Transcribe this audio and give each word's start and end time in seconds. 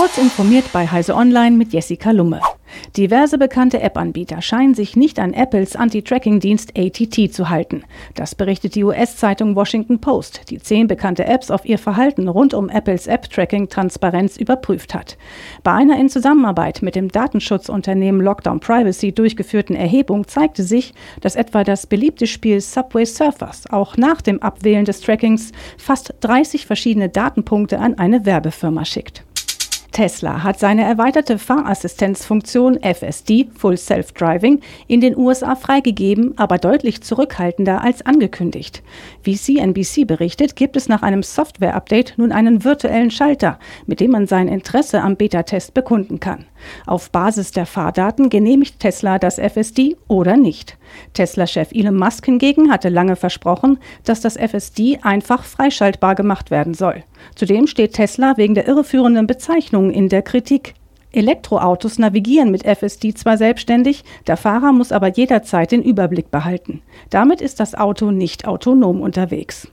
Kurz 0.00 0.16
informiert 0.16 0.64
bei 0.72 0.86
Heise 0.86 1.14
Online 1.14 1.54
mit 1.54 1.74
Jessica 1.74 2.10
Lumme. 2.10 2.40
Diverse 2.96 3.36
bekannte 3.36 3.82
App-Anbieter 3.82 4.40
scheinen 4.40 4.72
sich 4.72 4.96
nicht 4.96 5.18
an 5.18 5.34
Apples 5.34 5.76
Anti-Tracking-Dienst 5.76 6.72
ATT 6.74 7.30
zu 7.30 7.50
halten. 7.50 7.82
Das 8.14 8.34
berichtet 8.34 8.76
die 8.76 8.84
US-Zeitung 8.84 9.56
Washington 9.56 10.00
Post, 10.00 10.48
die 10.48 10.58
zehn 10.58 10.86
bekannte 10.86 11.26
Apps 11.26 11.50
auf 11.50 11.66
ihr 11.66 11.76
Verhalten 11.76 12.28
rund 12.28 12.54
um 12.54 12.70
Apples 12.70 13.08
App-Tracking-Transparenz 13.08 14.38
überprüft 14.38 14.94
hat. 14.94 15.18
Bei 15.64 15.72
einer 15.72 15.98
in 15.98 16.08
Zusammenarbeit 16.08 16.80
mit 16.80 16.94
dem 16.94 17.12
Datenschutzunternehmen 17.12 18.22
Lockdown 18.22 18.60
Privacy 18.60 19.12
durchgeführten 19.12 19.76
Erhebung 19.76 20.26
zeigte 20.26 20.62
sich, 20.62 20.94
dass 21.20 21.36
etwa 21.36 21.62
das 21.62 21.86
beliebte 21.86 22.26
Spiel 22.26 22.62
Subway 22.62 23.04
Surfers 23.04 23.64
auch 23.68 23.98
nach 23.98 24.22
dem 24.22 24.40
Abwählen 24.40 24.86
des 24.86 25.02
Trackings 25.02 25.52
fast 25.76 26.14
30 26.20 26.64
verschiedene 26.64 27.10
Datenpunkte 27.10 27.78
an 27.78 27.98
eine 27.98 28.24
Werbefirma 28.24 28.86
schickt. 28.86 29.24
Tesla 29.92 30.42
hat 30.42 30.58
seine 30.58 30.84
erweiterte 30.84 31.38
Fahrassistenzfunktion 31.38 32.78
FSD 32.82 33.48
Full 33.56 33.76
Self 33.76 34.12
Driving 34.12 34.60
in 34.86 35.00
den 35.00 35.16
USA 35.16 35.56
freigegeben, 35.56 36.34
aber 36.38 36.58
deutlich 36.58 37.02
zurückhaltender 37.02 37.82
als 37.82 38.04
angekündigt. 38.06 38.82
Wie 39.22 39.36
CNBC 39.36 40.06
berichtet, 40.06 40.56
gibt 40.56 40.76
es 40.76 40.88
nach 40.88 41.02
einem 41.02 41.22
Software-Update 41.22 42.14
nun 42.16 42.32
einen 42.32 42.64
virtuellen 42.64 43.10
Schalter, 43.10 43.58
mit 43.86 44.00
dem 44.00 44.12
man 44.12 44.26
sein 44.26 44.48
Interesse 44.48 45.02
am 45.02 45.16
Beta-Test 45.16 45.74
bekunden 45.74 46.20
kann. 46.20 46.44
Auf 46.86 47.10
Basis 47.10 47.50
der 47.52 47.66
Fahrdaten 47.66 48.30
genehmigt 48.30 48.80
Tesla 48.80 49.18
das 49.18 49.38
FSD 49.38 49.96
oder 50.08 50.36
nicht. 50.36 50.76
Tesla-Chef 51.14 51.72
Elon 51.72 51.96
Musk 51.96 52.26
hingegen 52.26 52.70
hatte 52.70 52.88
lange 52.88 53.16
versprochen, 53.16 53.78
dass 54.04 54.20
das 54.20 54.36
FSD 54.36 54.98
einfach 55.02 55.44
freischaltbar 55.44 56.14
gemacht 56.14 56.50
werden 56.50 56.74
soll. 56.74 57.04
Zudem 57.34 57.66
steht 57.66 57.94
Tesla 57.94 58.36
wegen 58.36 58.54
der 58.54 58.68
irreführenden 58.68 59.26
Bezeichnungen 59.26 59.90
in 59.90 60.08
der 60.08 60.22
Kritik. 60.22 60.74
Elektroautos 61.12 61.98
navigieren 61.98 62.50
mit 62.50 62.64
FSD 62.64 63.14
zwar 63.14 63.36
selbstständig, 63.36 64.04
der 64.26 64.36
Fahrer 64.36 64.72
muss 64.72 64.92
aber 64.92 65.08
jederzeit 65.08 65.72
den 65.72 65.82
Überblick 65.82 66.30
behalten. 66.30 66.82
Damit 67.10 67.40
ist 67.40 67.58
das 67.58 67.74
Auto 67.74 68.10
nicht 68.10 68.46
autonom 68.46 69.00
unterwegs. 69.00 69.68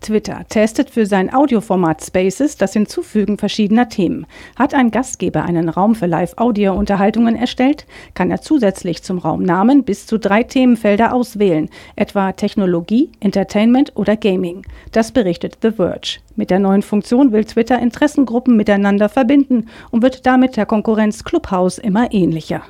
Twitter 0.00 0.44
testet 0.48 0.90
für 0.90 1.06
sein 1.06 1.32
Audioformat 1.32 2.02
Spaces 2.02 2.56
das 2.56 2.72
Hinzufügen 2.72 3.38
verschiedener 3.38 3.88
Themen. 3.88 4.26
Hat 4.56 4.74
ein 4.74 4.90
Gastgeber 4.90 5.44
einen 5.44 5.68
Raum 5.68 5.94
für 5.94 6.06
Live-Audio-Unterhaltungen 6.06 7.36
erstellt, 7.36 7.86
kann 8.14 8.30
er 8.30 8.40
zusätzlich 8.40 9.02
zum 9.02 9.18
Raumnamen 9.18 9.84
bis 9.84 10.06
zu 10.06 10.18
drei 10.18 10.42
Themenfelder 10.42 11.14
auswählen, 11.14 11.68
etwa 11.96 12.32
Technologie, 12.32 13.10
Entertainment 13.20 13.92
oder 13.94 14.16
Gaming. 14.16 14.66
Das 14.92 15.12
berichtet 15.12 15.58
The 15.62 15.72
Verge. 15.72 16.18
Mit 16.36 16.50
der 16.50 16.58
neuen 16.58 16.82
Funktion 16.82 17.32
will 17.32 17.44
Twitter 17.44 17.78
Interessengruppen 17.78 18.56
miteinander 18.56 19.08
verbinden 19.08 19.68
und 19.90 20.02
wird 20.02 20.26
damit 20.26 20.56
der 20.56 20.66
Konkurrenz 20.66 21.24
Clubhouse 21.24 21.78
immer 21.78 22.12
ähnlicher. 22.12 22.62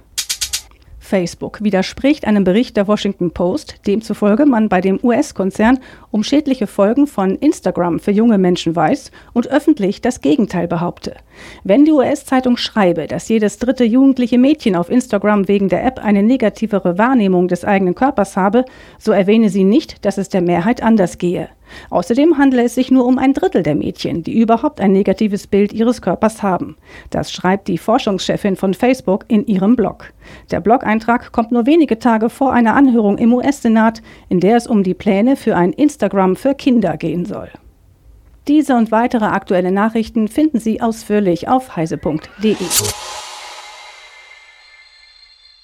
Facebook 1.10 1.62
widerspricht 1.62 2.24
einem 2.24 2.44
Bericht 2.44 2.76
der 2.76 2.86
Washington 2.86 3.32
Post, 3.32 3.80
demzufolge 3.88 4.46
man 4.46 4.68
bei 4.68 4.80
dem 4.80 5.00
US-Konzern 5.02 5.80
um 6.12 6.22
schädliche 6.22 6.68
Folgen 6.68 7.08
von 7.08 7.34
Instagram 7.34 7.98
für 7.98 8.12
junge 8.12 8.38
Menschen 8.38 8.76
weiß 8.76 9.10
und 9.32 9.48
öffentlich 9.48 10.00
das 10.00 10.20
Gegenteil 10.20 10.68
behaupte. 10.68 11.16
Wenn 11.64 11.84
die 11.84 11.90
US-Zeitung 11.90 12.56
schreibe, 12.56 13.08
dass 13.08 13.28
jedes 13.28 13.58
dritte 13.58 13.82
jugendliche 13.82 14.38
Mädchen 14.38 14.76
auf 14.76 14.88
Instagram 14.88 15.48
wegen 15.48 15.68
der 15.68 15.84
App 15.84 15.98
eine 15.98 16.22
negativere 16.22 16.96
Wahrnehmung 16.96 17.48
des 17.48 17.64
eigenen 17.64 17.96
Körpers 17.96 18.36
habe, 18.36 18.64
so 19.00 19.10
erwähne 19.10 19.48
sie 19.48 19.64
nicht, 19.64 20.04
dass 20.04 20.16
es 20.16 20.28
der 20.28 20.42
Mehrheit 20.42 20.80
anders 20.80 21.18
gehe. 21.18 21.48
Außerdem 21.90 22.38
handele 22.38 22.64
es 22.64 22.74
sich 22.74 22.90
nur 22.90 23.06
um 23.06 23.18
ein 23.18 23.34
Drittel 23.34 23.62
der 23.62 23.74
Mädchen, 23.74 24.22
die 24.22 24.38
überhaupt 24.38 24.80
ein 24.80 24.92
negatives 24.92 25.46
Bild 25.46 25.72
ihres 25.72 26.02
Körpers 26.02 26.42
haben. 26.42 26.76
Das 27.10 27.32
schreibt 27.32 27.68
die 27.68 27.78
Forschungschefin 27.78 28.56
von 28.56 28.74
Facebook 28.74 29.24
in 29.28 29.46
ihrem 29.46 29.76
Blog. 29.76 30.12
Der 30.50 30.60
Blog-Eintrag 30.60 31.32
kommt 31.32 31.52
nur 31.52 31.66
wenige 31.66 31.98
Tage 31.98 32.30
vor 32.30 32.52
einer 32.52 32.74
Anhörung 32.74 33.18
im 33.18 33.32
US-Senat, 33.32 34.02
in 34.28 34.40
der 34.40 34.56
es 34.56 34.66
um 34.66 34.82
die 34.82 34.94
Pläne 34.94 35.36
für 35.36 35.56
ein 35.56 35.72
Instagram 35.72 36.36
für 36.36 36.54
Kinder 36.54 36.96
gehen 36.96 37.24
soll. 37.24 37.50
Diese 38.48 38.74
und 38.74 38.90
weitere 38.90 39.26
aktuelle 39.26 39.70
Nachrichten 39.70 40.28
finden 40.28 40.58
Sie 40.58 40.80
ausführlich 40.80 41.48
auf 41.48 41.76
heise.de. 41.76 42.56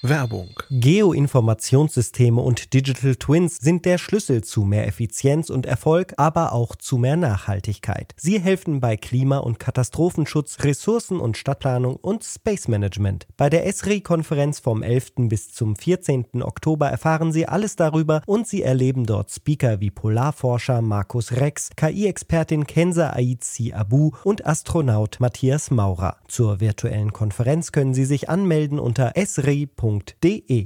Werbung. 0.03 0.49
Geoinformationssysteme 0.69 2.39
und 2.39 2.73
Digital 2.75 3.15
Twins 3.15 3.57
sind 3.57 3.83
der 3.83 3.97
Schlüssel 3.97 4.43
zu 4.43 4.61
mehr 4.61 4.85
Effizienz 4.85 5.49
und 5.49 5.65
Erfolg, 5.65 6.13
aber 6.17 6.53
auch 6.53 6.75
zu 6.75 6.99
mehr 6.99 7.15
Nachhaltigkeit. 7.15 8.13
Sie 8.15 8.39
helfen 8.39 8.79
bei 8.79 8.95
Klima- 8.95 9.39
und 9.39 9.59
Katastrophenschutz, 9.59 10.59
Ressourcen- 10.59 11.19
und 11.19 11.35
Stadtplanung 11.35 11.95
und 11.95 12.23
Space 12.23 12.67
Management. 12.67 13.25
Bei 13.37 13.49
der 13.49 13.65
ESRI-Konferenz 13.65 14.59
vom 14.59 14.83
11. 14.83 15.29
bis 15.29 15.51
zum 15.51 15.75
14. 15.75 16.43
Oktober 16.43 16.89
erfahren 16.89 17.31
Sie 17.31 17.47
alles 17.47 17.75
darüber 17.75 18.21
und 18.27 18.47
Sie 18.47 18.61
erleben 18.61 19.07
dort 19.07 19.31
Speaker 19.31 19.79
wie 19.79 19.89
Polarforscher 19.89 20.83
Markus 20.83 21.31
Rex, 21.31 21.71
KI-Expertin 21.75 22.67
Kenza 22.67 23.13
Aizi 23.13 23.73
Abu 23.73 24.11
und 24.23 24.45
Astronaut 24.45 25.19
Matthias 25.19 25.71
Maurer. 25.71 26.17
Zur 26.27 26.59
virtuellen 26.59 27.13
Konferenz 27.13 27.71
können 27.71 27.95
Sie 27.95 28.05
sich 28.05 28.29
anmelden 28.29 28.77
unter 28.77 29.13
esri.de 29.15 29.86
www.ftf.de 29.87 30.65